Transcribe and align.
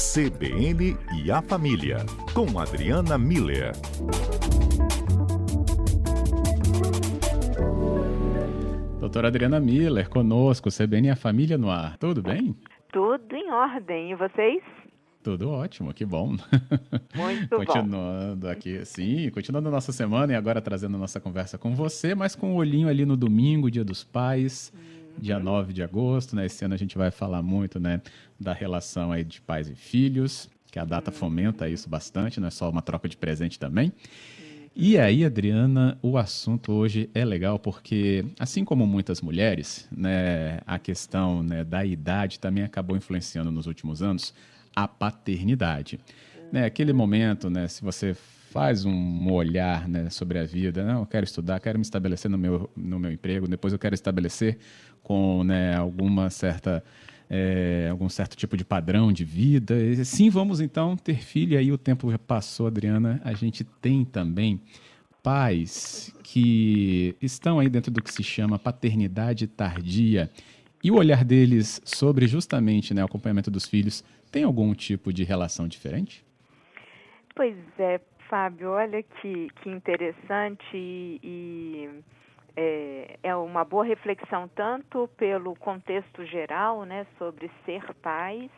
CBN 0.00 0.96
e 1.22 1.30
a 1.30 1.42
Família, 1.42 1.98
com 2.32 2.58
Adriana 2.58 3.18
Miller. 3.18 3.72
Doutora 8.98 9.28
Adriana 9.28 9.60
Miller, 9.60 10.08
conosco, 10.08 10.70
CBN 10.70 11.08
e 11.08 11.10
a 11.10 11.16
Família 11.16 11.58
no 11.58 11.70
ar. 11.70 11.98
Tudo 11.98 12.22
bem? 12.22 12.56
Tudo 12.90 13.36
em 13.36 13.52
ordem. 13.52 14.12
E 14.12 14.14
vocês? 14.14 14.62
Tudo 15.22 15.50
ótimo, 15.50 15.92
que 15.92 16.06
bom. 16.06 16.34
Muito 17.14 17.56
continuando 17.60 18.46
bom. 18.46 18.50
aqui, 18.50 18.82
sim, 18.86 19.28
continuando 19.28 19.68
a 19.68 19.72
nossa 19.72 19.92
semana 19.92 20.32
e 20.32 20.34
agora 20.34 20.62
trazendo 20.62 20.96
a 20.96 20.98
nossa 20.98 21.20
conversa 21.20 21.58
com 21.58 21.74
você, 21.74 22.14
mas 22.14 22.34
com 22.34 22.52
o 22.52 22.54
um 22.54 22.56
olhinho 22.56 22.88
ali 22.88 23.04
no 23.04 23.18
domingo, 23.18 23.70
dia 23.70 23.84
dos 23.84 24.02
pais, 24.02 24.72
uhum. 24.74 24.99
Dia 25.18 25.38
9 25.38 25.72
de 25.72 25.82
agosto, 25.82 26.34
né? 26.36 26.46
Esse 26.46 26.64
ano 26.64 26.74
a 26.74 26.76
gente 26.76 26.96
vai 26.96 27.10
falar 27.10 27.42
muito, 27.42 27.78
né, 27.78 28.00
da 28.38 28.52
relação 28.52 29.12
aí 29.12 29.24
de 29.24 29.40
pais 29.40 29.68
e 29.68 29.74
filhos, 29.74 30.48
que 30.70 30.78
a 30.78 30.84
data 30.84 31.10
uhum. 31.10 31.16
fomenta 31.16 31.68
isso 31.68 31.88
bastante, 31.88 32.40
não 32.40 32.48
é 32.48 32.50
só 32.50 32.70
uma 32.70 32.82
troca 32.82 33.08
de 33.08 33.16
presente 33.16 33.58
também. 33.58 33.86
Uhum. 33.86 34.50
E 34.74 34.98
aí, 34.98 35.24
Adriana, 35.24 35.98
o 36.00 36.16
assunto 36.16 36.72
hoje 36.72 37.10
é 37.12 37.24
legal 37.24 37.58
porque, 37.58 38.24
assim 38.38 38.64
como 38.64 38.86
muitas 38.86 39.20
mulheres, 39.20 39.88
né, 39.90 40.60
a 40.66 40.78
questão 40.78 41.42
né, 41.42 41.64
da 41.64 41.84
idade 41.84 42.38
também 42.38 42.62
acabou 42.62 42.96
influenciando 42.96 43.50
nos 43.50 43.66
últimos 43.66 44.00
anos 44.00 44.32
a 44.74 44.86
paternidade. 44.86 45.98
Né, 46.52 46.64
aquele 46.64 46.92
momento, 46.92 47.50
né, 47.50 47.66
se 47.66 47.82
você 47.82 48.14
faz 48.50 48.84
um 48.84 49.30
olhar 49.30 49.88
né, 49.88 50.10
sobre 50.10 50.38
a 50.38 50.44
vida, 50.44 50.84
não, 50.84 51.00
eu 51.00 51.06
quero 51.06 51.24
estudar, 51.24 51.60
quero 51.60 51.78
me 51.78 51.82
estabelecer 51.82 52.28
no 52.28 52.36
meu, 52.36 52.68
no 52.76 52.98
meu 52.98 53.12
emprego, 53.12 53.46
depois 53.46 53.72
eu 53.72 53.78
quero 53.78 53.94
estabelecer 53.94 54.58
com 55.02 55.44
né, 55.44 55.76
alguma 55.76 56.30
certa 56.30 56.82
é, 57.28 57.88
algum 57.90 58.08
certo 58.08 58.36
tipo 58.36 58.56
de 58.56 58.64
padrão 58.64 59.12
de 59.12 59.24
vida. 59.24 59.74
Sim, 60.04 60.28
vamos 60.28 60.60
então 60.60 60.96
ter 60.96 61.16
filho. 61.16 61.52
E 61.52 61.56
aí 61.56 61.70
o 61.70 61.78
tempo 61.78 62.10
já 62.10 62.18
passou, 62.18 62.66
Adriana. 62.66 63.20
A 63.24 63.32
gente 63.32 63.62
tem 63.62 64.04
também 64.04 64.60
pais 65.22 66.14
que 66.24 67.14
estão 67.22 67.60
aí 67.60 67.68
dentro 67.68 67.90
do 67.90 68.02
que 68.02 68.12
se 68.12 68.24
chama 68.24 68.58
paternidade 68.58 69.46
tardia. 69.46 70.30
E 70.82 70.90
o 70.90 70.96
olhar 70.96 71.24
deles 71.24 71.80
sobre 71.84 72.26
justamente 72.26 72.92
né, 72.92 73.02
o 73.02 73.06
acompanhamento 73.06 73.50
dos 73.50 73.66
filhos 73.66 74.02
tem 74.32 74.44
algum 74.44 74.74
tipo 74.74 75.12
de 75.12 75.24
relação 75.24 75.68
diferente? 75.68 76.24
Pois 77.34 77.56
é, 77.78 78.00
Fábio, 78.28 78.70
olha 78.70 79.02
que, 79.02 79.48
que 79.62 79.68
interessante 79.68 80.64
e, 80.74 81.20
e 81.22 81.90
é, 82.56 83.18
é, 83.22 83.36
uma 83.36 83.64
boa 83.64 83.84
reflexão 83.84 84.48
tanto 84.48 85.08
pelo 85.16 85.54
contexto 85.56 86.24
geral, 86.24 86.84
né, 86.84 87.06
sobre 87.18 87.50
ser 87.64 87.82
pais, 87.94 88.50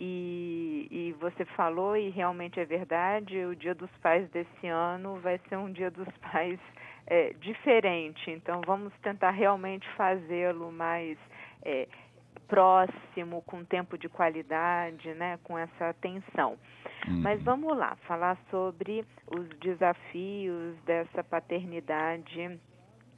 e, 0.00 0.86
e, 0.90 1.12
você 1.20 1.44
falou, 1.44 1.96
e 1.96 2.08
realmente 2.10 2.60
é 2.60 2.64
verdade, 2.64 3.44
o 3.44 3.56
Dia 3.56 3.74
dos 3.74 3.90
Pais 4.00 4.30
desse 4.30 4.68
ano 4.68 5.18
vai 5.20 5.40
ser 5.48 5.56
um 5.56 5.72
Dia 5.72 5.90
dos 5.90 6.06
Pais 6.18 6.60
é, 7.06 7.32
diferente, 7.40 8.30
então 8.30 8.60
vamos 8.64 8.92
tentar 9.02 9.30
realmente 9.30 9.88
fazê-lo 9.96 10.70
mais 10.70 11.18
é, 11.62 11.88
próximo, 12.46 13.42
com 13.42 13.64
tempo 13.64 13.98
de 13.98 14.08
qualidade, 14.08 15.12
né, 15.14 15.38
com 15.42 15.58
essa 15.58 15.88
atenção. 15.88 16.56
Uhum. 17.06 17.20
Mas 17.20 17.42
vamos 17.42 17.76
lá, 17.76 17.96
falar 18.06 18.38
sobre 18.50 19.04
os 19.26 19.48
desafios 19.58 20.76
dessa 20.84 21.24
paternidade 21.24 22.58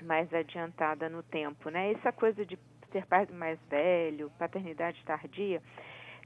mais 0.04 0.32
adiantada 0.32 1.08
no 1.08 1.22
tempo, 1.22 1.70
né? 1.70 1.92
Essa 1.92 2.12
coisa 2.12 2.44
de 2.44 2.58
ser 2.92 3.06
pai 3.06 3.26
mais 3.32 3.58
velho, 3.68 4.30
paternidade 4.38 5.02
tardia, 5.04 5.62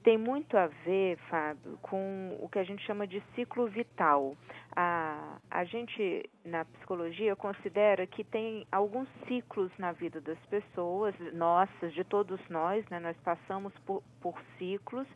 tem 0.05 0.19
muito 0.19 0.57
a 0.59 0.67
ver, 0.85 1.17
Fábio, 1.31 1.79
com 1.81 2.37
o 2.39 2.47
que 2.51 2.59
a 2.59 2.65
gente 2.65 2.85
chama 2.85 3.07
de 3.07 3.23
ciclo 3.35 3.67
vital. 3.67 4.37
A, 4.77 5.39
a 5.51 5.65
gente, 5.65 6.29
na 6.45 6.67
psicologia, 6.67 7.35
considera 7.35 8.07
que 8.07 8.23
tem 8.23 8.67
alguns 8.71 9.09
ciclos 9.27 9.73
na 9.79 9.93
vida 9.93 10.21
das 10.21 10.39
pessoas, 10.47 11.15
nossas, 11.33 11.95
de 11.95 12.05
todos 12.05 12.39
nós, 12.51 12.87
né? 12.91 13.01
nós 13.01 13.17
passamos 13.25 13.73
por, 13.87 14.03
por 14.21 14.39
ciclos, 14.59 15.09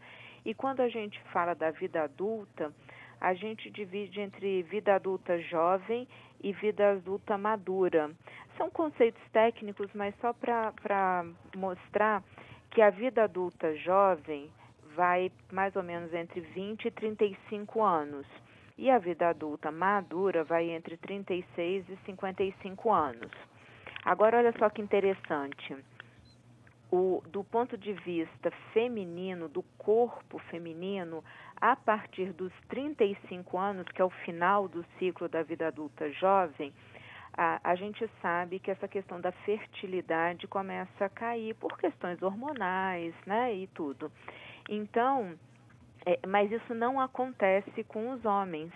e 0.43 0.55
quando 0.55 0.81
a 0.81 0.89
gente 0.89 1.21
fala 1.33 1.55
da 1.55 1.71
vida 1.71 2.05
adulta, 2.05 2.73
a 3.21 3.35
gente 3.35 3.69
divide 3.69 4.21
entre 4.21 4.63
vida 4.63 4.95
adulta 4.95 5.39
jovem 5.39 6.09
e 6.43 6.53
vida 6.53 6.93
adulta 6.93 7.37
madura. 7.37 8.11
São 8.59 8.69
conceitos 8.71 9.23
técnicos, 9.33 9.89
mas 9.95 10.13
só 10.21 10.33
para 10.33 11.25
mostrar 11.57 12.25
que 12.73 12.83
a 12.83 12.91
vida 12.91 13.23
adulta 13.23 13.75
jovem 13.77 14.51
vai 14.97 15.31
mais 15.53 15.77
ou 15.77 15.83
menos 15.85 16.13
entre 16.13 16.41
20 16.41 16.87
e 16.87 16.91
35 16.91 17.81
anos. 17.81 18.27
E 18.77 18.91
a 18.91 18.99
vida 18.99 19.29
adulta 19.29 19.71
madura 19.71 20.43
vai 20.43 20.71
entre 20.71 20.97
36 20.97 21.89
e 21.89 21.97
55 22.05 22.93
anos. 22.93 23.31
Agora, 24.05 24.39
olha 24.39 24.53
só 24.59 24.69
que 24.69 24.83
interessante. 24.83 25.77
O, 26.91 27.23
do 27.29 27.45
ponto 27.45 27.77
de 27.77 27.93
vista 27.93 28.51
feminino, 28.73 29.49
do 29.49 29.63
corpo 29.77 30.39
feminino, 30.51 31.23
a 31.61 31.77
partir 31.77 32.33
dos 32.33 32.53
35 32.69 33.59
anos, 33.59 33.87
que 33.89 34.01
é 34.01 34.05
o 34.05 34.11
final 34.11 34.67
do 34.67 34.85
ciclo 34.99 35.29
da 35.29 35.43
vida 35.43 35.69
adulta 35.69 36.11
jovem, 36.13 36.73
a, 37.39 37.61
a 37.63 37.75
gente 37.77 38.05
sabe 38.21 38.59
que 38.59 38.69
essa 38.69 38.89
questão 38.89 39.21
da 39.21 39.31
fertilidade 39.31 40.49
começa 40.49 41.05
a 41.05 41.09
cair 41.09 41.55
por 41.55 41.79
questões 41.79 42.21
hormonais, 42.21 43.15
né, 43.25 43.55
e 43.55 43.69
tudo. 43.69 44.11
Então, 44.69 45.39
é, 46.05 46.19
mas 46.27 46.51
isso 46.51 46.75
não 46.75 47.01
acontece 47.01 47.85
com 47.85 48.11
os 48.11 48.25
homens. 48.25 48.73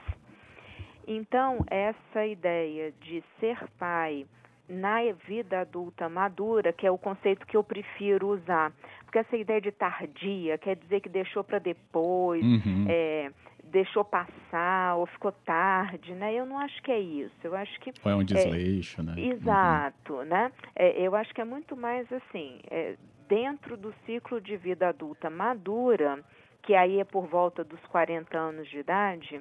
Então, 1.09 1.65
essa 1.69 2.25
ideia 2.25 2.93
de 3.01 3.25
ser 3.41 3.59
pai 3.81 4.25
na 4.69 5.01
vida 5.27 5.61
adulta 5.61 6.09
madura, 6.09 6.73
que 6.73 6.87
é 6.87 6.91
o 6.91 6.97
conceito 6.97 7.45
que 7.45 7.57
eu 7.57 7.65
prefiro 7.65 8.29
usar, 8.29 8.73
porque 9.03 9.19
essa 9.19 9.37
ideia 9.37 9.61
de 9.61 9.73
tardia 9.73 10.57
quer 10.57 10.77
dizer 10.77 11.01
que 11.01 11.09
deixou 11.09 11.43
para 11.43 11.59
depois, 11.59 12.43
uhum. 12.45 12.87
é, 12.89 13.33
deixou 13.73 14.05
passar 14.05 14.97
ou 14.97 15.07
ficou 15.07 15.33
tarde, 15.33 16.13
né? 16.15 16.33
Eu 16.35 16.45
não 16.45 16.59
acho 16.59 16.81
que 16.83 16.93
é 16.93 17.01
isso. 17.01 17.35
Eu 17.43 17.57
acho 17.57 17.81
que 17.81 17.93
ou 18.05 18.13
é 18.13 18.15
um 18.15 18.23
desleixo, 18.23 19.01
é, 19.01 19.05
né? 19.05 19.15
Exato, 19.17 20.15
uhum. 20.15 20.25
né? 20.25 20.53
É, 20.77 21.01
eu 21.01 21.17
acho 21.17 21.35
que 21.35 21.41
é 21.41 21.45
muito 21.45 21.75
mais 21.75 22.07
assim, 22.13 22.61
é, 22.71 22.97
dentro 23.27 23.77
do 23.77 23.93
ciclo 24.05 24.41
de 24.41 24.57
vida 24.59 24.89
adulta 24.89 25.31
madura, 25.31 26.23
que 26.63 26.75
aí 26.75 27.01
é 27.01 27.05
por 27.05 27.27
volta 27.27 27.65
dos 27.65 27.81
40 27.87 28.39
anos 28.39 28.69
de 28.69 28.79
idade, 28.79 29.41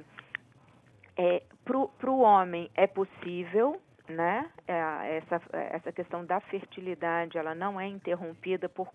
é, 1.18 1.44
para 1.66 2.09
o 2.09 2.19
homem 2.22 2.72
é 2.74 2.88
possível, 2.88 3.80
né? 4.08 4.50
É, 4.66 5.18
essa, 5.18 5.42
essa 5.52 5.92
questão 5.92 6.25
da 6.25 6.40
fertilidade 6.40 7.38
ela 7.38 7.53
não 7.53 7.80
é 7.80 7.86
interrompida 7.86 8.69
por 8.69 8.88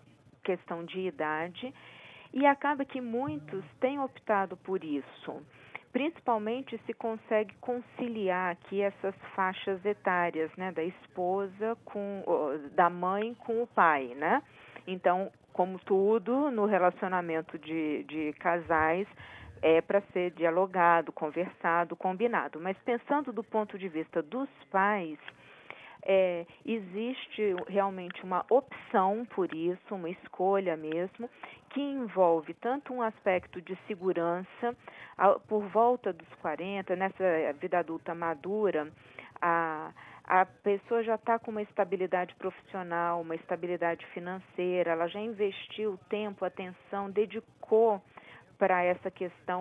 questão 0.43 0.83
de 0.83 0.99
idade 1.01 1.73
e 2.37 2.45
acaba 2.45 2.85
que 2.85 3.01
muitos 3.01 3.65
têm 3.79 3.99
optado 3.99 4.55
por 4.57 4.83
isso. 4.83 5.41
Principalmente 5.91 6.79
se 6.85 6.93
consegue 6.93 7.55
conciliar 7.55 8.51
aqui 8.51 8.79
essas 8.79 9.15
faixas 9.35 9.83
etárias, 9.83 10.51
né, 10.55 10.71
da 10.71 10.83
esposa 10.83 11.75
com 11.83 12.23
da 12.75 12.91
mãe 12.91 13.33
com 13.39 13.63
o 13.63 13.65
pai, 13.65 14.13
né? 14.15 14.43
Então, 14.85 15.31
como 15.51 15.79
tudo 15.79 16.51
no 16.51 16.67
relacionamento 16.67 17.57
de, 17.57 18.03
de 18.03 18.33
casais, 18.33 19.07
é 19.59 19.81
para 19.81 20.01
ser 20.13 20.29
dialogado, 20.29 21.11
conversado, 21.11 21.95
combinado. 21.95 22.59
Mas 22.59 22.77
pensando 22.85 23.33
do 23.33 23.43
ponto 23.43 23.79
de 23.79 23.89
vista 23.89 24.21
dos 24.21 24.49
pais, 24.69 25.17
é, 26.09 26.45
existe 26.65 27.53
realmente 27.67 28.23
uma 28.23 28.45
opção 28.49 29.27
por 29.35 29.53
isso, 29.53 29.93
uma 29.93 30.09
escolha 30.09 30.77
mesmo, 30.77 31.29
que 31.71 31.81
envolve 31.81 32.53
tanto 32.53 32.93
um 32.93 33.01
aspecto 33.01 33.61
de 33.61 33.77
segurança, 33.87 34.73
por 35.49 35.63
volta 35.67 36.13
dos 36.13 36.27
40, 36.41 36.95
nessa 36.95 37.53
vida 37.59 37.79
adulta 37.79 38.15
madura, 38.15 38.89
a, 39.41 39.91
a 40.23 40.45
pessoa 40.45 41.03
já 41.03 41.15
está 41.15 41.37
com 41.37 41.51
uma 41.51 41.61
estabilidade 41.61 42.33
profissional, 42.35 43.19
uma 43.19 43.35
estabilidade 43.35 44.05
financeira, 44.07 44.91
ela 44.91 45.07
já 45.07 45.19
investiu 45.19 45.99
tempo, 46.09 46.45
atenção, 46.45 47.11
dedicou 47.11 48.01
para 48.57 48.81
essa 48.81 49.11
questão 49.11 49.59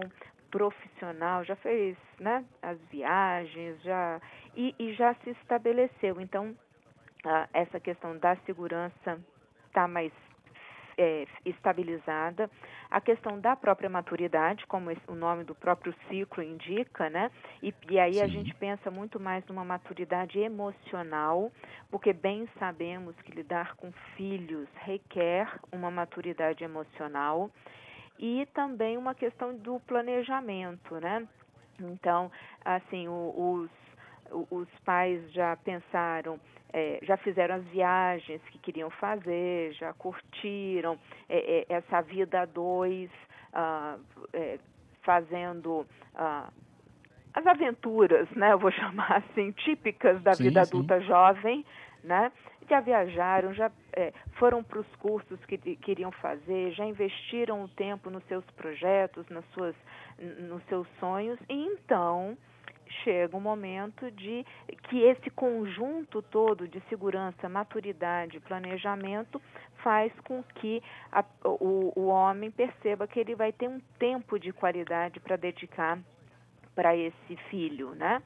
profissional, 0.57 1.45
já 1.45 1.55
fez 1.57 1.95
né, 2.19 2.43
as 2.63 2.79
viagens, 2.91 3.79
já 3.83 4.19
e, 4.57 4.75
e 4.79 4.95
já 4.95 5.13
se 5.17 5.29
estabeleceu. 5.31 6.19
Então, 6.19 6.57
essa 7.53 7.79
questão 7.79 8.17
da 8.17 8.35
segurança 8.47 9.21
está 9.67 9.87
mais 9.87 10.11
é, 10.97 11.27
estabilizada. 11.45 12.51
A 12.91 13.03
questão 13.03 13.39
da 13.39 13.55
própria 13.55 13.91
maturidade, 13.91 14.67
como 14.67 14.91
esse, 14.91 15.03
o 15.07 15.15
nome 15.15 15.45
do 15.45 15.55
próprio 15.55 15.95
ciclo 16.09 16.43
indica, 16.43 17.11
né? 17.11 17.31
E, 17.63 17.75
e 17.91 17.99
aí 17.99 18.15
Sim. 18.15 18.23
a 18.23 18.27
gente 18.27 18.55
pensa 18.55 18.91
muito 18.91 19.21
mais 19.21 19.45
numa 19.47 19.65
maturidade 19.65 20.39
emocional, 20.39 21.53
porque 21.91 22.15
bem 22.15 22.49
sabemos 22.59 23.15
que 23.21 23.31
lidar 23.33 23.75
com 23.77 23.93
filhos 24.17 24.67
requer 24.77 25.47
uma 25.71 25.91
maturidade 25.91 26.65
emocional. 26.65 27.51
E 28.19 28.47
também 28.55 28.97
uma 28.97 29.15
questão 29.15 29.55
do 29.57 29.81
planejamento, 29.81 30.95
né? 31.01 31.27
Então, 31.81 32.31
assim, 32.65 33.07
os, 33.09 33.71
os 34.51 34.69
pais 34.85 35.21
já 35.33 35.57
pensaram, 35.57 36.41
é, 36.73 36.99
já 37.03 37.17
fizeram 37.17 37.57
as 37.57 37.65
viagens 37.67 38.41
que 38.51 38.59
queriam 38.59 38.91
fazer, 38.91 39.73
já 39.75 39.93
curtiram 39.93 40.99
é, 41.29 41.67
é, 41.69 41.75
essa 41.75 42.01
vida 42.01 42.43
a 42.43 42.45
dois, 42.45 43.11
ah, 43.53 43.99
é, 44.33 44.59
fazendo 45.03 45.87
ah, 46.15 46.51
as 47.35 47.47
aventuras, 47.47 48.29
né? 48.31 48.53
Eu 48.53 48.59
vou 48.59 48.73
chamar 48.73 49.19
assim, 49.19 49.53
típicas 49.53 50.21
da 50.23 50.35
sim, 50.35 50.45
vida 50.45 50.63
adulta 50.63 50.99
sim. 51.01 51.07
jovem, 51.07 51.65
né? 52.03 52.33
Já 52.69 52.81
viajaram, 52.81 53.55
já 53.55 53.71
é, 53.93 54.13
foram 54.39 54.63
para 54.63 54.81
os 54.81 54.97
cursos 54.97 55.39
que 55.47 55.57
queriam 55.77 56.11
fazer, 56.13 56.73
já 56.73 56.85
investiram 56.85 57.63
o 57.63 57.69
tempo 57.69 58.11
nos 58.11 58.25
seus 58.25 58.45
projetos, 58.53 59.29
nas 59.29 59.45
suas, 59.53 59.75
nos 60.19 60.63
seus 60.65 60.87
sonhos, 60.99 61.39
e 61.49 61.55
então 61.55 62.37
chega 63.05 63.37
um 63.37 63.41
momento 63.41 64.11
de 64.11 64.45
que 64.89 65.03
esse 65.03 65.31
conjunto 65.31 66.23
todo 66.23 66.69
de 66.69 66.81
segurança, 66.89 67.49
maturidade, 67.49 68.41
planejamento 68.41 69.41
faz 69.83 70.13
com 70.21 70.43
que 70.43 70.83
a, 71.13 71.25
o, 71.45 71.93
o 71.97 72.07
homem 72.07 72.51
perceba 72.51 73.07
que 73.07 73.21
ele 73.21 73.35
vai 73.35 73.53
ter 73.53 73.69
um 73.69 73.81
tempo 73.99 74.39
de 74.39 74.53
qualidade 74.53 75.21
para 75.21 75.37
dedicar 75.37 75.99
para 76.75 76.97
esse 76.97 77.37
filho, 77.49 77.95
né? 77.95 78.23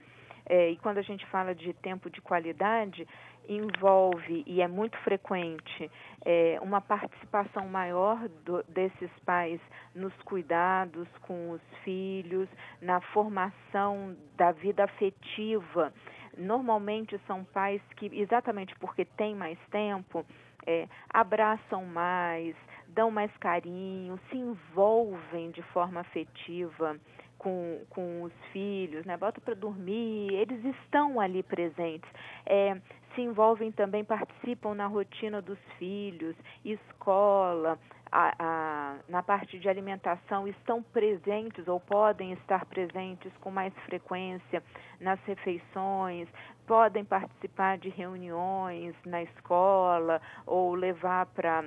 É, 0.47 0.71
e 0.71 0.77
quando 0.79 0.99
a 0.99 1.03
gente 1.03 1.25
fala 1.27 1.55
de 1.55 1.73
tempo 1.75 2.11
de 2.11 2.21
qualidade, 2.21 3.07
envolve, 3.49 4.45
e 4.47 4.61
é 4.61 4.69
muito 4.69 4.97
frequente, 4.99 5.91
é, 6.25 6.59
uma 6.63 6.81
participação 6.81 7.67
maior 7.69 8.29
do, 8.45 8.63
desses 8.65 9.11
pais 9.25 9.61
nos 9.95 10.15
cuidados 10.23 11.09
com 11.23 11.51
os 11.51 11.63
filhos, 11.83 12.49
na 12.81 13.01
formação 13.01 14.17
da 14.37 14.53
vida 14.53 14.85
afetiva. 14.85 15.93
Normalmente 16.37 17.21
são 17.27 17.45
pais 17.45 17.83
que, 17.97 18.07
exatamente 18.13 18.75
porque 18.79 19.05
têm 19.05 19.35
mais 19.35 19.59
tempo, 19.71 20.25
é, 20.67 20.87
abraçam 21.13 21.85
mais, 21.85 22.55
dão 22.89 23.11
mais 23.11 23.35
carinho, 23.39 24.19
se 24.31 24.37
envolvem 24.37 25.51
de 25.51 25.63
forma 25.63 26.01
afetiva 26.01 26.97
com, 27.41 27.81
com 27.89 28.23
os 28.23 28.33
filhos, 28.53 29.05
né? 29.07 29.17
bota 29.17 29.41
para 29.41 29.55
dormir, 29.55 30.33
eles 30.35 30.63
estão 30.77 31.19
ali 31.19 31.43
presentes. 31.43 32.09
É, 32.45 32.77
se 33.15 33.23
envolvem 33.23 33.73
também, 33.73 34.05
participam 34.05 34.75
na 34.75 34.87
rotina 34.87 35.41
dos 35.41 35.59
filhos, 35.79 36.37
escola, 36.63 37.79
a, 38.13 38.35
a, 38.39 38.97
na 39.09 39.23
parte 39.23 39.59
de 39.59 39.69
alimentação, 39.71 40.47
estão 40.47 40.83
presentes 40.83 41.67
ou 41.67 41.81
podem 41.81 42.33
estar 42.33 42.67
presentes 42.67 43.33
com 43.41 43.51
mais 43.51 43.73
frequência 43.87 44.63
nas 45.01 45.19
refeições, 45.25 46.29
podem 46.67 47.07
participar 47.07 47.79
de 47.79 47.89
reuniões 47.89 48.95
na 49.07 49.23
escola 49.23 50.21
ou 50.47 50.75
levar 50.75 51.25
para 51.27 51.65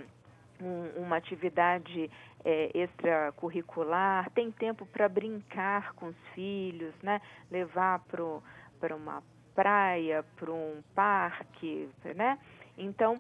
um, 0.61 1.03
uma 1.03 1.17
atividade 1.17 2.11
é, 2.45 2.71
extracurricular, 2.73 4.29
tem 4.31 4.51
tempo 4.51 4.85
para 4.85 5.07
brincar 5.07 5.93
com 5.93 6.07
os 6.07 6.17
filhos, 6.33 6.93
né? 7.01 7.21
levar 7.49 7.99
para 7.99 8.95
uma 8.95 9.23
praia, 9.55 10.25
para 10.35 10.51
um 10.51 10.81
parque, 10.95 11.89
né? 12.15 12.39
Então, 12.77 13.15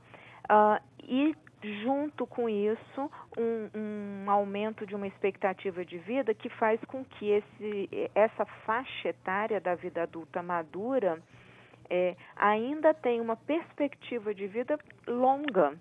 uh, 0.49 0.83
e 1.03 1.35
junto 1.83 2.27
com 2.27 2.49
isso, 2.49 3.11
um, 3.37 3.69
um, 4.25 4.31
aumento 4.31 4.85
de 4.85 4.95
uma 4.95 5.07
expectativa 5.07 5.85
de 5.85 5.97
vida 5.97 6.33
que 6.33 6.49
faz 6.49 6.83
com 6.85 7.05
que 7.05 7.29
esse, 7.29 8.09
essa 8.13 8.45
faixa 8.65 9.09
etária 9.09 9.61
da 9.61 9.73
vida 9.75 10.03
adulta 10.03 10.43
madura 10.43 11.21
é, 11.89 12.15
ainda 12.35 12.93
tenha 12.93 13.21
uma 13.21 13.35
perspectiva 13.35 14.33
de 14.33 14.47
vida 14.47 14.77
longa. 15.07 15.77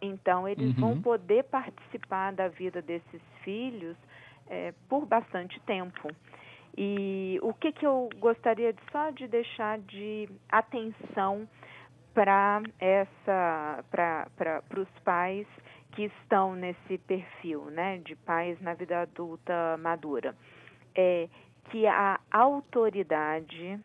Então, 0.00 0.48
eles 0.48 0.74
uhum. 0.76 0.80
vão 0.80 1.02
poder 1.02 1.44
participar 1.44 2.32
da 2.32 2.48
vida 2.48 2.80
desses 2.80 3.20
filhos 3.42 3.96
é, 4.48 4.72
por 4.88 5.06
bastante 5.06 5.60
tempo. 5.60 6.10
E 6.76 7.38
o 7.42 7.52
que, 7.52 7.72
que 7.72 7.86
eu 7.86 8.08
gostaria 8.18 8.72
de, 8.72 8.80
só 8.90 9.10
de 9.10 9.26
deixar 9.26 9.78
de 9.78 10.28
atenção 10.48 11.48
para 12.14 12.62
essa 12.78 13.84
para 13.90 14.62
os 14.76 14.88
pais 15.04 15.46
que 15.92 16.04
estão 16.04 16.54
nesse 16.54 16.98
perfil, 16.98 17.64
né, 17.66 17.98
de 17.98 18.14
pais 18.14 18.60
na 18.60 18.74
vida 18.74 19.02
adulta 19.02 19.76
madura, 19.78 20.34
é 20.94 21.28
que 21.70 21.86
a 21.86 22.20
autoridade 22.30 23.78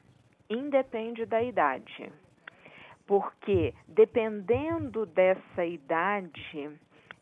independe 0.49 1.25
da 1.25 1.41
idade. 1.41 2.11
Porque 3.05 3.73
dependendo 3.87 5.05
dessa 5.05 5.65
idade, 5.65 6.71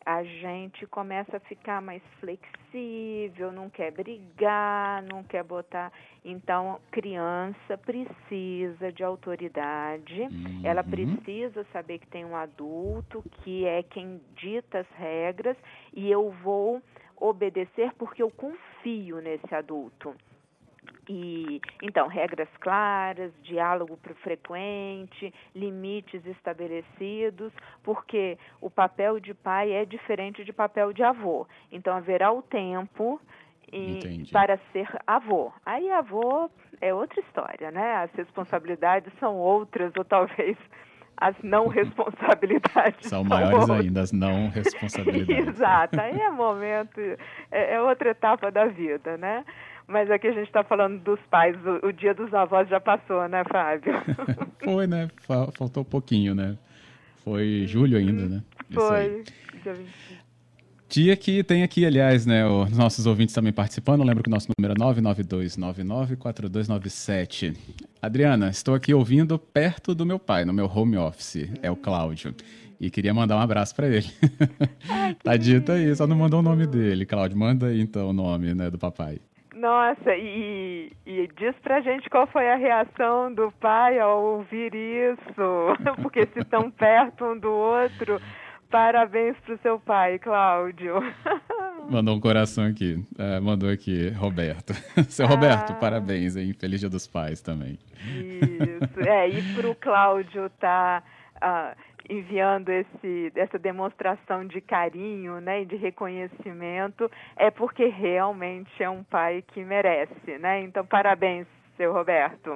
a 0.04 0.22
gente 0.22 0.86
começa 0.86 1.38
a 1.38 1.40
ficar 1.40 1.80
mais 1.80 2.02
flexível, 2.20 3.50
não 3.50 3.70
quer 3.70 3.90
brigar, 3.90 5.02
não 5.02 5.22
quer 5.22 5.42
botar. 5.42 5.90
Então, 6.24 6.78
criança 6.90 7.78
precisa 7.78 8.92
de 8.92 9.02
autoridade, 9.02 10.20
uhum. 10.20 10.60
ela 10.62 10.84
precisa 10.84 11.64
saber 11.72 11.98
que 11.98 12.06
tem 12.08 12.24
um 12.24 12.36
adulto 12.36 13.22
que 13.42 13.64
é 13.64 13.82
quem 13.82 14.20
dita 14.36 14.80
as 14.80 14.90
regras 14.96 15.56
e 15.94 16.10
eu 16.10 16.30
vou 16.42 16.82
obedecer 17.16 17.92
porque 17.98 18.22
eu 18.22 18.30
confio 18.30 19.20
nesse 19.20 19.54
adulto. 19.54 20.14
E 21.08 21.60
então, 21.82 22.06
regras 22.08 22.48
claras, 22.60 23.32
diálogo 23.42 23.98
frequente, 24.22 25.32
limites 25.54 26.24
estabelecidos, 26.26 27.52
porque 27.82 28.38
o 28.60 28.70
papel 28.70 29.20
de 29.20 29.34
pai 29.34 29.72
é 29.72 29.84
diferente 29.84 30.44
de 30.44 30.52
papel 30.52 30.92
de 30.92 31.02
avô. 31.02 31.46
Então 31.70 31.94
haverá 31.94 32.32
o 32.32 32.42
tempo 32.42 33.20
e, 33.72 34.26
para 34.30 34.58
ser 34.72 34.88
avô. 35.06 35.52
Aí 35.64 35.90
avô 35.90 36.50
é 36.80 36.94
outra 36.94 37.20
história, 37.20 37.70
né? 37.70 37.96
As 37.96 38.12
responsabilidades 38.12 39.12
são 39.18 39.36
outras, 39.36 39.92
ou 39.96 40.04
talvez 40.04 40.56
as 41.16 41.34
não 41.42 41.68
responsabilidades 41.68 43.08
são, 43.08 43.20
são 43.20 43.24
maiores 43.24 43.60
outras. 43.60 43.80
ainda 43.80 44.00
as 44.00 44.12
não 44.12 44.48
responsabilidades. 44.48 45.48
Exato, 45.54 46.00
aí 46.00 46.18
é 46.18 46.30
momento, 46.30 47.00
é, 47.50 47.74
é 47.74 47.82
outra 47.82 48.10
etapa 48.10 48.50
da 48.50 48.66
vida, 48.66 49.16
né? 49.16 49.44
Mas 49.86 50.10
aqui 50.10 50.28
a 50.28 50.32
gente 50.32 50.46
está 50.46 50.64
falando 50.64 50.98
dos 51.02 51.20
pais, 51.30 51.54
o, 51.64 51.88
o, 51.88 51.92
dia 51.92 52.14
dos 52.14 52.32
avós 52.32 52.66
já 52.68 52.80
passou, 52.80 53.28
né, 53.28 53.44
Fábio? 53.44 53.92
Foi, 54.64 54.86
né? 54.86 55.10
Faltou 55.26 55.82
um 55.82 55.84
pouquinho, 55.84 56.34
né? 56.34 56.56
Foi 57.22 57.66
julho 57.66 57.98
ainda, 57.98 58.26
né? 58.26 58.42
Foi, 58.72 59.24
dia 59.62 59.74
20. 59.74 60.24
Dia 60.88 61.14
que 61.16 61.42
tem 61.42 61.64
aqui, 61.64 61.84
aliás, 61.84 62.24
né, 62.24 62.46
os 62.46 62.76
nossos 62.76 63.04
ouvintes 63.06 63.34
também 63.34 63.52
participando. 63.52 64.04
Lembro 64.04 64.22
que 64.22 64.28
o 64.28 64.30
nosso 64.30 64.48
número 64.56 64.74
é 64.74 64.76
992994297. 65.02 67.56
Adriana, 68.00 68.48
estou 68.48 68.74
aqui 68.74 68.94
ouvindo 68.94 69.38
perto 69.38 69.94
do 69.94 70.06
meu 70.06 70.18
pai, 70.18 70.44
no 70.44 70.52
meu 70.52 70.66
home 70.66 70.96
office. 70.96 71.50
É 71.62 71.70
o 71.70 71.76
Cláudio. 71.76 72.34
E 72.78 72.90
queria 72.90 73.12
mandar 73.12 73.36
um 73.36 73.40
abraço 73.40 73.74
para 73.74 73.88
ele. 73.88 74.06
Ai, 74.88 75.16
tá 75.20 75.36
dito 75.36 75.72
aí, 75.72 75.94
só 75.96 76.06
não 76.06 76.16
mandou 76.16 76.40
o 76.40 76.42
nome 76.42 76.66
dele. 76.66 77.04
Cláudio, 77.06 77.36
manda 77.36 77.66
aí 77.66 77.80
então 77.80 78.10
o 78.10 78.12
nome 78.12 78.54
né, 78.54 78.70
do 78.70 78.78
papai. 78.78 79.18
Nossa, 79.64 80.14
e, 80.14 80.92
e 81.06 81.26
diz 81.38 81.56
pra 81.62 81.80
gente 81.80 82.10
qual 82.10 82.26
foi 82.26 82.50
a 82.50 82.56
reação 82.56 83.32
do 83.32 83.50
pai 83.50 83.98
ao 83.98 84.22
ouvir 84.22 84.74
isso, 84.74 85.72
porque 86.02 86.26
se 86.26 86.40
estão 86.40 86.70
perto 86.70 87.24
um 87.24 87.38
do 87.38 87.50
outro. 87.50 88.20
Parabéns 88.70 89.34
pro 89.38 89.58
seu 89.62 89.80
pai, 89.80 90.18
Cláudio. 90.18 90.96
Mandou 91.88 92.14
um 92.14 92.20
coração 92.20 92.66
aqui. 92.66 93.02
É, 93.18 93.40
mandou 93.40 93.70
aqui, 93.70 94.10
Roberto. 94.10 94.74
Seu 95.08 95.26
Roberto, 95.26 95.72
ah, 95.72 95.76
parabéns, 95.76 96.36
hein? 96.36 96.52
Feliz 96.52 96.80
Dia 96.80 96.88
dos 96.88 97.06
Pais 97.06 97.40
também. 97.40 97.78
Isso. 98.06 99.00
É, 99.00 99.28
e 99.28 99.42
pro 99.54 99.74
Cláudio 99.74 100.50
tá. 100.58 101.02
Ah, 101.40 101.74
enviando 102.08 102.68
esse, 102.70 103.32
essa 103.34 103.58
demonstração 103.58 104.46
de 104.46 104.60
carinho 104.60 105.40
né, 105.40 105.62
e 105.62 105.64
de 105.64 105.76
reconhecimento, 105.76 107.10
é 107.36 107.50
porque 107.50 107.86
realmente 107.86 108.70
é 108.82 108.88
um 108.88 109.02
pai 109.02 109.42
que 109.52 109.64
merece. 109.64 110.38
Né? 110.38 110.62
Então, 110.62 110.84
parabéns, 110.84 111.46
seu 111.76 111.92
Roberto. 111.92 112.50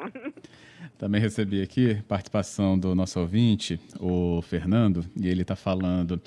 Também 0.98 1.20
recebi 1.20 1.62
aqui 1.62 2.02
participação 2.08 2.78
do 2.78 2.94
nosso 2.94 3.20
ouvinte, 3.20 3.80
o 4.00 4.42
Fernando, 4.42 5.04
e 5.20 5.28
ele 5.28 5.42
está 5.42 5.56
falando. 5.56 6.20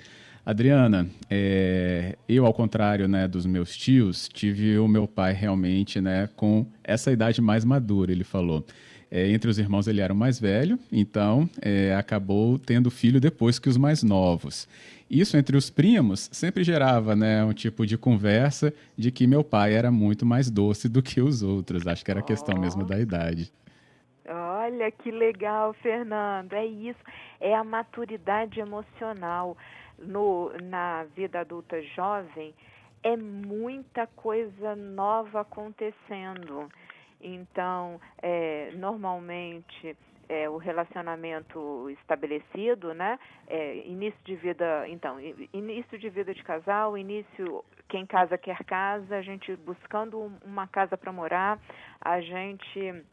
Adriana, 0.45 1.07
é, 1.29 2.17
eu, 2.27 2.45
ao 2.45 2.53
contrário 2.53 3.07
né, 3.07 3.27
dos 3.27 3.45
meus 3.45 3.75
tios, 3.75 4.27
tive 4.27 4.77
o 4.79 4.87
meu 4.87 5.07
pai 5.07 5.33
realmente 5.33 6.01
né, 6.01 6.27
com 6.35 6.65
essa 6.83 7.11
idade 7.11 7.41
mais 7.41 7.63
madura, 7.63 8.11
ele 8.11 8.23
falou. 8.23 8.65
É, 9.11 9.29
entre 9.29 9.49
os 9.49 9.59
irmãos 9.59 9.87
ele 9.87 9.99
era 9.99 10.13
o 10.13 10.15
mais 10.15 10.39
velho, 10.39 10.79
então 10.89 11.49
é, 11.61 11.93
acabou 11.93 12.57
tendo 12.57 12.89
filho 12.89 13.19
depois 13.19 13.59
que 13.59 13.67
os 13.67 13.75
mais 13.75 14.01
novos. 14.01 14.69
Isso 15.09 15.35
entre 15.35 15.57
os 15.57 15.69
primos 15.69 16.29
sempre 16.31 16.63
gerava 16.63 17.13
né, 17.13 17.43
um 17.43 17.51
tipo 17.51 17.85
de 17.85 17.97
conversa 17.97 18.73
de 18.97 19.11
que 19.11 19.27
meu 19.27 19.43
pai 19.43 19.73
era 19.73 19.91
muito 19.91 20.25
mais 20.25 20.49
doce 20.49 20.87
do 20.87 21.03
que 21.03 21.19
os 21.19 21.43
outros. 21.43 21.85
Acho 21.85 22.05
que 22.05 22.11
era 22.11 22.21
questão 22.21 22.55
oh. 22.55 22.61
mesmo 22.61 22.85
da 22.85 22.97
idade. 22.97 23.51
Olha 24.25 24.89
que 24.89 25.11
legal, 25.11 25.73
Fernando. 25.73 26.53
É 26.53 26.65
isso, 26.65 26.99
é 27.41 27.53
a 27.53 27.65
maturidade 27.65 28.61
emocional 28.61 29.57
no, 29.99 30.53
na 30.63 31.03
vida 31.13 31.41
adulta 31.41 31.81
jovem. 31.81 32.53
É 33.03 33.17
muita 33.17 34.07
coisa 34.07 34.77
nova 34.77 35.41
acontecendo. 35.41 36.69
Então, 37.21 37.99
é, 38.21 38.71
normalmente 38.73 39.95
é, 40.27 40.49
o 40.49 40.57
relacionamento 40.57 41.89
estabelecido, 41.89 42.93
né? 42.93 43.19
É, 43.47 43.85
início 43.85 44.19
de 44.23 44.35
vida, 44.35 44.87
então, 44.87 45.17
início 45.53 45.99
de 45.99 46.09
vida 46.09 46.33
de 46.33 46.41
casal, 46.43 46.97
início 46.97 47.63
quem 47.89 48.05
casa 48.05 48.37
quer 48.37 48.63
casa, 48.63 49.17
a 49.17 49.21
gente 49.21 49.53
buscando 49.57 50.31
uma 50.45 50.65
casa 50.65 50.97
para 50.97 51.11
morar, 51.11 51.59
a 51.99 52.21
gente 52.21 53.03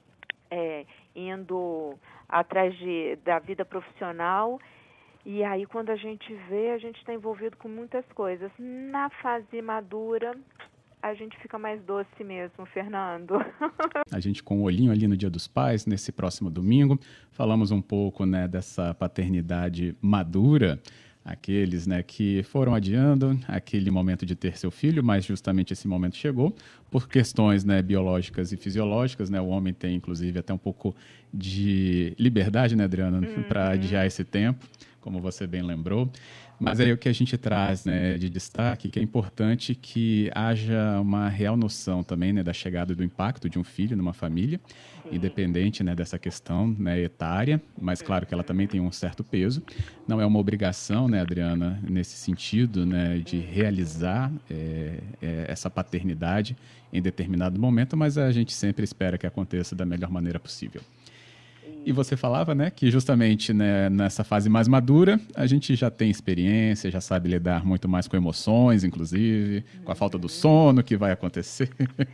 é, 0.49 0.87
indo 1.17 1.99
atrás 2.29 2.73
de, 2.77 3.17
da 3.25 3.41
vida 3.41 3.65
profissional. 3.65 4.61
E 5.27 5.43
aí, 5.43 5.67
quando 5.67 5.91
a 5.91 5.97
gente 5.97 6.33
vê, 6.49 6.71
a 6.71 6.79
gente 6.79 6.99
está 7.01 7.13
envolvido 7.13 7.57
com 7.57 7.69
muitas 7.69 8.07
coisas. 8.13 8.53
Na 8.57 9.11
fase 9.11 9.61
madura, 9.61 10.33
a 11.09 11.15
gente 11.15 11.39
fica 11.39 11.59
mais 11.59 11.83
doce 11.83 12.23
mesmo, 12.23 12.67
Fernando. 12.67 13.35
a 14.13 14.21
gente 14.21 14.43
com 14.43 14.59
o 14.59 14.61
um 14.61 14.63
olhinho 14.65 14.93
ali 14.93 15.09
no 15.09 15.17
Dia 15.17 15.31
dos 15.31 15.49
Pais, 15.49 15.87
nesse 15.87 16.13
próximo 16.13 16.51
domingo, 16.51 17.01
falamos 17.31 17.71
um 17.71 17.81
pouco 17.81 18.27
né, 18.27 18.47
dessa 18.47 18.93
paternidade 18.93 19.97
madura, 20.03 20.79
aqueles 21.25 21.87
né, 21.87 22.03
que 22.03 22.43
foram 22.43 22.75
adiando 22.75 23.39
aquele 23.49 23.91
momento 23.91 24.27
de 24.27 24.35
ter 24.35 24.59
seu 24.59 24.71
filho, 24.71 25.03
mas 25.03 25.25
justamente 25.25 25.73
esse 25.73 25.89
momento 25.89 26.17
chegou 26.17 26.55
por 26.91 27.09
questões 27.09 27.65
né, 27.65 27.81
biológicas 27.81 28.53
e 28.53 28.57
fisiológicas. 28.59 29.31
Né, 29.31 29.41
o 29.41 29.49
homem 29.49 29.73
tem, 29.73 29.97
inclusive, 29.97 30.39
até 30.39 30.53
um 30.53 30.59
pouco 30.59 30.95
de 31.33 32.15
liberdade, 32.19 32.77
né, 32.77 32.85
Adriana, 32.85 33.19
uhum. 33.19 33.43
para 33.45 33.71
adiar 33.71 34.07
esse 34.07 34.25
tempo, 34.25 34.67
como 35.09 35.21
você 35.23 35.47
bem 35.47 35.63
lembrou. 35.63 36.11
Mas 36.61 36.81
aí 36.81 36.93
o 36.93 36.99
que 36.99 37.09
a 37.09 37.13
gente 37.13 37.39
traz 37.39 37.87
né, 37.87 38.19
de 38.19 38.29
destaque 38.29 38.91
que 38.91 38.99
é 38.99 39.03
importante 39.03 39.75
que 39.75 40.31
haja 40.35 41.01
uma 41.01 41.29
real 41.29 41.57
noção 41.57 42.03
também 42.03 42.31
né, 42.33 42.43
da 42.43 42.53
chegada 42.53 42.95
do 42.95 43.03
impacto 43.03 43.49
de 43.49 43.59
um 43.59 43.65
filho 43.65 43.97
numa 43.97 44.13
família, 44.13 44.61
independente 45.11 45.83
né, 45.83 45.95
dessa 45.95 46.19
questão 46.19 46.77
né, 46.79 47.01
etária, 47.01 47.63
mas 47.81 48.03
claro 48.03 48.27
que 48.27 48.35
ela 48.35 48.43
também 48.45 48.67
tem 48.67 48.81
um 48.81 48.93
certo 48.93 49.25
peso. 49.25 49.63
Não 50.07 50.21
é 50.21 50.27
uma 50.27 50.39
obrigação, 50.39 51.09
né, 51.09 51.21
Adriana, 51.21 51.81
nesse 51.89 52.17
sentido 52.17 52.85
né, 52.85 53.19
de 53.19 53.39
realizar 53.39 54.31
é, 54.51 54.99
é, 55.23 55.45
essa 55.49 55.71
paternidade 55.71 56.55
em 56.93 57.01
determinado 57.01 57.59
momento, 57.59 57.97
mas 57.97 58.19
a 58.19 58.31
gente 58.31 58.53
sempre 58.53 58.85
espera 58.85 59.17
que 59.17 59.27
aconteça 59.27 59.75
da 59.75 59.87
melhor 59.87 60.11
maneira 60.11 60.39
possível. 60.39 60.83
E 61.89 61.93
você 61.93 62.19
falava, 62.19 62.55
né, 62.55 62.71
que 62.71 62.91
justamente 62.91 63.55
né, 63.55 63.89
nessa 63.89 64.23
fase 64.23 64.51
mais 64.51 64.69
madura, 64.69 65.19
a 65.35 65.47
gente 65.47 65.75
já 65.75 65.91
tem 65.91 66.11
experiência, 66.11 66.91
já 66.91 67.01
sabe 67.01 67.31
lidar 67.31 67.65
muito 67.65 67.89
mais 67.89 68.07
com 68.07 68.15
emoções, 68.15 68.85
inclusive, 68.85 69.65
com 69.83 69.91
a 69.91 69.95
falta 69.95 70.19
do 70.19 70.29
sono 70.29 70.83
que 70.83 70.99
vai 70.99 71.13
acontecer. 71.13 71.71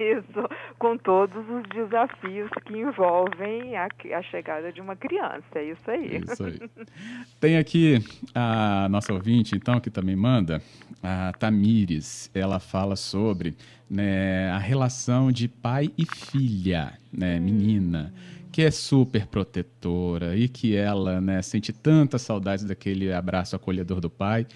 Isso, 0.00 0.48
com 0.78 0.96
todos 0.96 1.44
os 1.46 1.62
desafios 1.74 2.48
que 2.64 2.72
envolvem 2.72 3.76
a, 3.76 3.86
a 4.16 4.22
chegada 4.22 4.72
de 4.72 4.80
uma 4.80 4.96
criança, 4.96 5.44
é 5.56 5.72
isso 5.72 5.90
aí. 5.90 6.22
Isso 6.26 6.44
aí. 6.44 6.58
Tem 7.38 7.58
aqui 7.58 8.02
a 8.34 8.88
nossa 8.88 9.12
ouvinte, 9.12 9.54
então, 9.54 9.78
que 9.78 9.90
também 9.90 10.16
manda, 10.16 10.62
a 11.02 11.34
Tamires. 11.38 12.30
Ela 12.34 12.58
fala 12.58 12.96
sobre 12.96 13.54
né, 13.90 14.50
a 14.52 14.58
relação 14.58 15.30
de 15.30 15.48
pai 15.48 15.90
e 15.98 16.06
filha, 16.06 16.94
né, 17.12 17.38
menina. 17.38 18.10
Hum 18.32 18.35
que 18.56 18.62
é 18.62 18.70
super 18.70 19.26
protetora 19.26 20.34
e 20.34 20.48
que 20.48 20.74
ela 20.74 21.20
né, 21.20 21.42
sente 21.42 21.74
tanta 21.74 22.16
saudade 22.16 22.64
daquele 22.64 23.12
abraço 23.12 23.54
acolhedor 23.54 24.00
do 24.00 24.08
pai. 24.08 24.46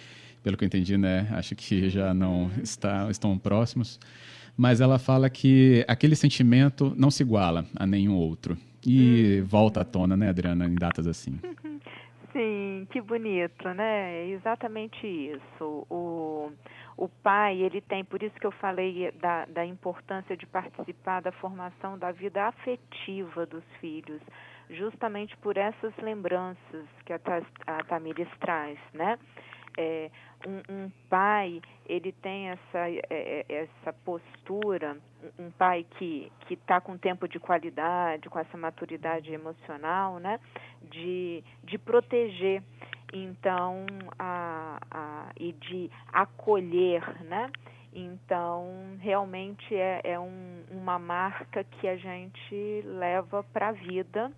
Pelo 0.42 0.56
que 0.56 0.64
eu 0.64 0.66
entendi, 0.66 0.96
né, 0.96 1.28
acho 1.32 1.54
que 1.54 1.86
já 1.90 2.14
não 2.14 2.50
está, 2.62 3.10
estão 3.10 3.36
próximos. 3.36 4.00
Mas 4.56 4.80
ela 4.80 4.98
fala 4.98 5.28
que 5.28 5.84
aquele 5.86 6.16
sentimento 6.16 6.94
não 6.96 7.10
se 7.10 7.22
iguala 7.22 7.66
a 7.76 7.86
nenhum 7.86 8.14
outro. 8.14 8.56
E 8.86 9.42
hum. 9.42 9.46
volta 9.46 9.82
à 9.82 9.84
tona, 9.84 10.16
né, 10.16 10.30
Adriana, 10.30 10.64
em 10.64 10.76
datas 10.76 11.06
assim. 11.06 11.38
Sim, 12.32 12.86
que 12.90 13.02
bonito, 13.02 13.68
né? 13.68 14.14
É 14.14 14.30
exatamente 14.30 15.06
isso. 15.06 15.86
O, 15.90 16.50
o 16.96 17.08
pai, 17.08 17.56
ele 17.56 17.80
tem, 17.80 18.04
por 18.04 18.22
isso 18.22 18.34
que 18.38 18.46
eu 18.46 18.52
falei 18.52 19.10
da, 19.12 19.44
da 19.46 19.64
importância 19.64 20.36
de 20.36 20.46
participar 20.46 21.20
da 21.22 21.32
formação 21.32 21.98
da 21.98 22.12
vida 22.12 22.46
afetiva 22.46 23.46
dos 23.46 23.64
filhos, 23.80 24.20
justamente 24.68 25.36
por 25.38 25.56
essas 25.56 25.96
lembranças 25.98 26.86
que 27.04 27.12
a, 27.12 27.20
a 27.66 27.84
Tamires 27.84 28.28
traz, 28.38 28.78
né? 28.92 29.18
É, 29.78 30.10
um, 30.46 30.74
um, 30.74 30.90
pai 31.08 31.60
ele 31.86 32.12
tem 32.12 32.50
essa, 32.50 32.88
é, 32.88 33.02
é 33.10 33.44
essa 33.48 33.92
postura, 34.04 34.96
um 35.38 35.50
pai 35.50 35.84
que 35.98 36.30
que 36.46 36.54
está 36.54 36.80
com 36.80 36.96
tempo 36.96 37.28
de 37.28 37.38
qualidade, 37.38 38.28
com 38.28 38.38
essa 38.38 38.56
maturidade 38.56 39.32
emocional, 39.32 40.18
né, 40.18 40.40
de, 40.82 41.44
de 41.64 41.78
proteger 41.78 42.62
então 43.12 43.84
a, 44.18 44.78
a, 44.90 45.30
e 45.38 45.52
de 45.52 45.90
acolher, 46.12 47.02
né? 47.24 47.50
Então 47.92 48.96
realmente 49.00 49.74
é, 49.74 50.00
é 50.04 50.18
um, 50.18 50.62
uma 50.70 50.98
marca 50.98 51.64
que 51.64 51.88
a 51.88 51.96
gente 51.96 52.82
leva 52.84 53.42
para 53.52 53.68
a 53.68 53.72
vida 53.72 54.30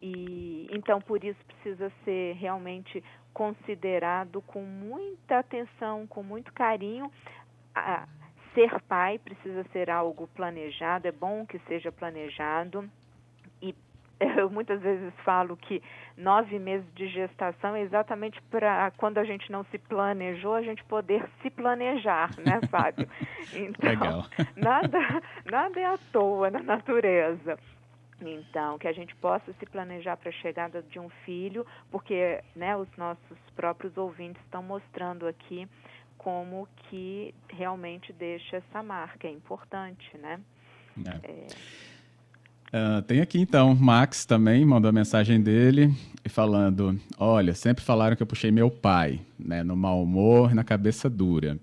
e 0.00 0.68
então 0.70 1.00
por 1.00 1.24
isso 1.24 1.38
precisa 1.46 1.90
ser 2.04 2.34
realmente 2.34 3.02
considerado 3.34 4.40
com 4.42 4.62
muita 4.62 5.40
atenção, 5.40 6.06
com 6.06 6.22
muito 6.22 6.52
carinho. 6.52 7.12
A, 7.74 8.06
ser 8.54 8.80
pai 8.82 9.18
precisa 9.18 9.64
ser 9.72 9.90
algo 9.90 10.28
planejado, 10.28 11.08
é 11.08 11.12
bom 11.12 11.44
que 11.44 11.58
seja 11.66 11.90
planejado 11.90 12.88
eu 14.38 14.50
muitas 14.50 14.80
vezes 14.80 15.12
falo 15.24 15.56
que 15.56 15.82
nove 16.16 16.58
meses 16.58 16.86
de 16.94 17.08
gestação 17.08 17.74
é 17.74 17.82
exatamente 17.82 18.40
para 18.50 18.90
quando 18.96 19.18
a 19.18 19.24
gente 19.24 19.50
não 19.50 19.64
se 19.64 19.78
planejou, 19.78 20.54
a 20.54 20.62
gente 20.62 20.84
poder 20.84 21.24
se 21.42 21.50
planejar, 21.50 22.30
né, 22.38 22.60
Fábio? 22.70 23.08
Então, 23.52 23.90
Legal. 23.90 24.26
nada, 24.56 24.98
nada 25.50 25.80
é 25.80 25.86
à 25.86 25.98
toa 26.12 26.50
na 26.50 26.62
natureza. 26.62 27.58
Então, 28.30 28.78
que 28.78 28.88
a 28.88 28.92
gente 28.92 29.14
possa 29.16 29.52
se 29.58 29.66
planejar 29.66 30.16
para 30.16 30.30
a 30.30 30.32
chegada 30.32 30.82
de 30.82 30.98
um 30.98 31.08
filho, 31.24 31.66
porque 31.90 32.42
né, 32.56 32.76
os 32.76 32.88
nossos 32.96 33.38
próprios 33.54 33.96
ouvintes 33.96 34.42
estão 34.44 34.62
mostrando 34.62 35.26
aqui 35.26 35.68
como 36.16 36.66
que 36.88 37.34
realmente 37.48 38.12
deixa 38.12 38.56
essa 38.56 38.82
marca, 38.82 39.26
é 39.28 39.30
importante, 39.30 40.16
né? 40.16 40.40
É. 41.04 41.30
É... 41.30 41.46
Uh, 42.76 43.02
tem 43.02 43.20
aqui 43.20 43.38
então, 43.38 43.72
Max 43.74 44.24
também 44.24 44.64
mandou 44.64 44.88
a 44.88 44.92
mensagem 44.92 45.40
dele 45.40 45.94
falando: 46.28 46.98
Olha, 47.18 47.54
sempre 47.54 47.84
falaram 47.84 48.16
que 48.16 48.22
eu 48.22 48.26
puxei 48.26 48.50
meu 48.50 48.68
pai, 48.68 49.20
né, 49.38 49.62
no 49.62 49.76
mau 49.76 50.02
humor, 50.02 50.54
na 50.54 50.64
cabeça 50.64 51.08
dura. 51.08 51.56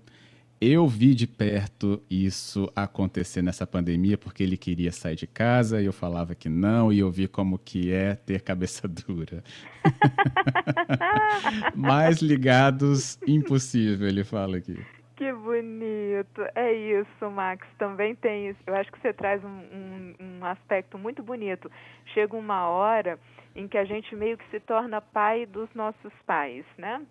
Eu 0.64 0.86
vi 0.86 1.12
de 1.12 1.26
perto 1.26 2.00
isso 2.08 2.70
acontecer 2.76 3.42
nessa 3.42 3.66
pandemia 3.66 4.16
porque 4.16 4.44
ele 4.44 4.56
queria 4.56 4.92
sair 4.92 5.16
de 5.16 5.26
casa 5.26 5.82
e 5.82 5.86
eu 5.86 5.92
falava 5.92 6.36
que 6.36 6.48
não 6.48 6.92
e 6.92 7.00
eu 7.00 7.10
vi 7.10 7.26
como 7.26 7.58
que 7.58 7.92
é 7.92 8.14
ter 8.14 8.40
cabeça 8.42 8.86
dura. 8.86 9.42
Mais 11.74 12.22
ligados, 12.22 13.18
impossível, 13.26 14.06
ele 14.06 14.22
fala 14.22 14.58
aqui. 14.58 14.80
Que 15.16 15.32
bonito. 15.32 16.46
É 16.54 16.72
isso, 16.72 17.28
Max. 17.28 17.66
Também 17.76 18.14
tem 18.14 18.50
isso. 18.50 18.60
Eu 18.64 18.76
acho 18.76 18.92
que 18.92 19.00
você 19.00 19.12
traz 19.12 19.42
um, 19.42 19.48
um, 19.48 20.14
um, 20.20 20.44
aspecto 20.44 20.96
muito 20.96 21.24
bonito. 21.24 21.68
Chega 22.14 22.36
uma 22.36 22.68
hora 22.68 23.18
em 23.56 23.66
que 23.66 23.76
a 23.76 23.84
gente 23.84 24.14
meio 24.14 24.38
que 24.38 24.48
se 24.48 24.60
torna 24.60 25.00
pai 25.00 25.44
dos 25.44 25.68
nossos 25.74 26.12
pais, 26.24 26.64
né? 26.78 27.02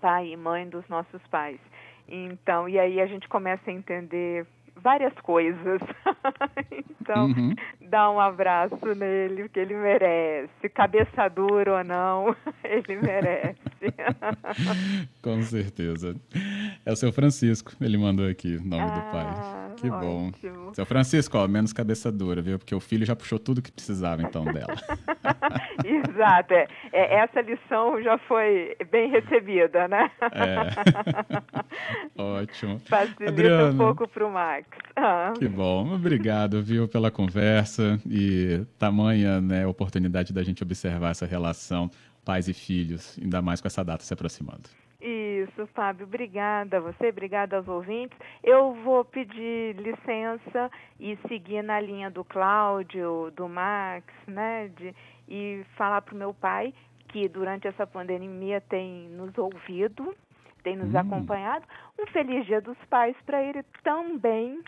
Pai 0.00 0.28
e 0.28 0.36
mãe 0.38 0.66
dos 0.66 0.88
nossos 0.88 1.20
pais. 1.26 1.60
Então, 2.08 2.68
e 2.68 2.78
aí 2.78 3.00
a 3.00 3.06
gente 3.06 3.28
começa 3.28 3.70
a 3.70 3.72
entender 3.72 4.46
várias 4.76 5.12
coisas. 5.20 5.80
então, 7.00 7.26
uhum. 7.26 7.54
dá 7.82 8.10
um 8.10 8.18
abraço 8.18 8.94
nele, 8.96 9.42
porque 9.42 9.60
ele 9.60 9.74
merece. 9.74 10.68
Cabeça 10.74 11.28
dura 11.28 11.78
ou 11.78 11.84
não, 11.84 12.34
ele 12.64 12.96
merece. 12.96 13.58
Com 15.22 15.42
certeza. 15.42 16.16
É 16.84 16.92
o 16.92 16.96
seu 16.96 17.12
Francisco, 17.12 17.72
ele 17.80 17.96
mandou 17.96 18.26
aqui 18.26 18.56
o 18.56 18.64
nome 18.64 18.82
ah, 18.82 18.98
do 18.98 19.12
pai. 19.12 19.68
Que 19.76 19.88
bom. 19.88 20.28
Ótimo. 20.28 20.74
Seu 20.74 20.84
Francisco, 20.84 21.38
ó, 21.38 21.46
menos 21.46 21.72
cabeça 21.72 22.10
dura, 22.10 22.42
viu? 22.42 22.58
Porque 22.58 22.74
o 22.74 22.80
filho 22.80 23.06
já 23.06 23.14
puxou 23.14 23.38
tudo 23.38 23.62
que 23.62 23.70
precisava, 23.70 24.22
então, 24.22 24.44
dela. 24.44 24.74
Exato. 25.84 26.54
É, 26.54 26.66
é, 26.92 27.14
essa 27.20 27.40
lição 27.40 28.02
já 28.02 28.18
foi 28.18 28.76
bem 28.90 29.10
recebida, 29.10 29.86
né? 29.86 30.10
É. 30.32 32.20
Ótimo. 32.20 32.80
Facilita 32.80 33.28
Adriana, 33.28 33.70
um 33.70 33.76
pouco 33.76 34.08
para 34.08 34.26
o 34.26 34.32
Max. 34.32 34.66
Ah. 34.96 35.32
Que 35.38 35.48
bom. 35.48 35.94
Obrigado, 35.94 36.62
viu, 36.62 36.88
pela 36.88 37.10
conversa 37.10 38.00
e 38.06 38.64
tamanha 38.78 39.40
né, 39.40 39.66
oportunidade 39.66 40.32
da 40.32 40.42
gente 40.42 40.62
observar 40.62 41.10
essa 41.10 41.26
relação 41.26 41.90
pais 42.28 42.46
e 42.46 42.52
filhos, 42.52 43.18
ainda 43.18 43.40
mais 43.40 43.58
com 43.58 43.68
essa 43.68 43.82
data 43.82 44.04
se 44.04 44.12
aproximando. 44.12 44.68
Isso, 45.00 45.66
Fábio, 45.68 46.04
obrigada 46.04 46.76
a 46.76 46.80
você, 46.80 47.08
obrigada 47.08 47.56
aos 47.56 47.66
ouvintes. 47.66 48.18
Eu 48.44 48.74
vou 48.84 49.02
pedir 49.02 49.74
licença 49.76 50.70
e 51.00 51.16
seguir 51.26 51.62
na 51.62 51.80
linha 51.80 52.10
do 52.10 52.22
Cláudio, 52.22 53.32
do 53.34 53.48
Max, 53.48 54.04
né, 54.26 54.68
de, 54.76 54.94
e 55.26 55.64
falar 55.78 56.02
para 56.02 56.14
o 56.14 56.18
meu 56.18 56.34
pai 56.34 56.74
que 57.08 57.26
durante 57.28 57.66
essa 57.66 57.86
pandemia 57.86 58.60
tem 58.60 59.08
nos 59.08 59.32
ouvido, 59.38 60.14
tem 60.62 60.76
nos 60.76 60.92
hum. 60.92 60.98
acompanhado. 60.98 61.64
Um 61.98 62.06
feliz 62.08 62.44
Dia 62.44 62.60
dos 62.60 62.76
Pais 62.90 63.16
para 63.24 63.42
ele 63.42 63.62
também, 63.82 64.60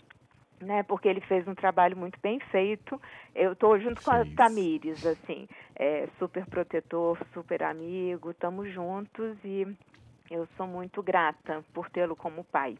né? 0.61 0.83
Porque 0.83 1.07
ele 1.07 1.21
fez 1.21 1.47
um 1.47 1.55
trabalho 1.55 1.97
muito 1.97 2.19
bem 2.21 2.39
feito. 2.51 2.99
Eu 3.35 3.53
estou 3.53 3.79
junto 3.79 4.01
com 4.01 4.11
a 4.11 4.25
Tamires, 4.35 5.05
assim, 5.05 5.47
é, 5.75 6.07
super 6.19 6.45
protetor, 6.45 7.17
super 7.33 7.63
amigo, 7.63 8.31
estamos 8.31 8.71
juntos 8.71 9.37
e 9.43 9.67
eu 10.29 10.47
sou 10.55 10.67
muito 10.67 11.01
grata 11.03 11.63
por 11.73 11.89
tê-lo 11.89 12.15
como 12.15 12.43
pai. 12.43 12.77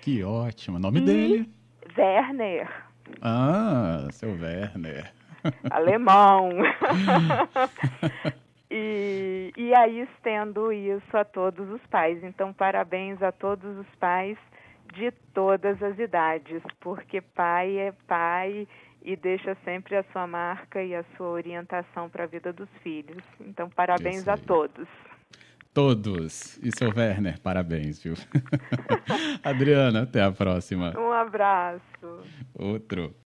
Que 0.00 0.22
ótimo. 0.22 0.76
O 0.76 0.80
nome 0.80 1.00
e 1.00 1.04
dele? 1.04 1.50
Werner. 1.96 2.68
Ah, 3.20 4.06
seu 4.12 4.30
Werner. 4.30 5.12
Alemão. 5.70 6.50
e, 8.70 9.52
e 9.56 9.74
aí 9.74 10.00
estendo 10.00 10.72
isso 10.72 11.16
a 11.16 11.24
todos 11.24 11.68
os 11.70 11.84
pais. 11.86 12.22
Então, 12.22 12.52
parabéns 12.52 13.22
a 13.22 13.32
todos 13.32 13.76
os 13.78 13.88
pais 13.96 14.38
de 14.94 15.10
todas 15.32 15.82
as 15.82 15.98
idades, 15.98 16.62
porque 16.80 17.20
pai 17.20 17.78
é 17.78 17.92
pai 18.06 18.66
e 19.02 19.16
deixa 19.16 19.56
sempre 19.64 19.96
a 19.96 20.04
sua 20.12 20.26
marca 20.26 20.82
e 20.82 20.94
a 20.94 21.04
sua 21.16 21.28
orientação 21.28 22.08
para 22.08 22.24
a 22.24 22.26
vida 22.26 22.52
dos 22.52 22.68
filhos. 22.82 23.22
Então, 23.40 23.70
parabéns 23.70 24.26
a 24.26 24.36
todos 24.36 24.88
todos. 25.78 26.58
E 26.60 26.76
seu 26.76 26.92
Werner, 26.92 27.40
parabéns, 27.40 28.02
viu? 28.02 28.14
Adriana, 29.44 30.02
até 30.02 30.20
a 30.20 30.32
próxima. 30.32 30.92
Um 30.98 31.12
abraço. 31.12 31.80
Outro. 32.52 33.14